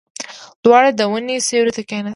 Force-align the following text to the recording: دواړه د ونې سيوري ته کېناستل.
دواړه 0.63 0.89
د 0.99 1.01
ونې 1.11 1.37
سيوري 1.47 1.71
ته 1.77 1.81
کېناستل. 1.89 2.09